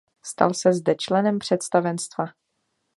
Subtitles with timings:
[0.23, 2.25] Stal se zde členem představenstva.